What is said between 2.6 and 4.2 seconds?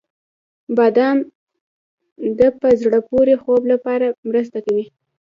زړه پورې خوب لپاره